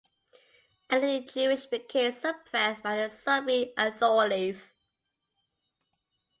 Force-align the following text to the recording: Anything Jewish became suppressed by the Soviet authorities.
Anything 0.89 1.27
Jewish 1.45 1.67
became 1.67 2.11
suppressed 2.11 2.81
by 2.81 2.97
the 2.97 3.09
Soviet 3.11 3.71
authorities. 3.77 4.73